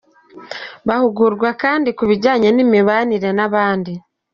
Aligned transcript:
Bahugurwa 0.87 1.49
kandi 1.61 1.89
ku 1.97 2.03
bijyanye 2.09 2.47
n’imibanire 2.51 3.29
n’abandi. 3.37 3.93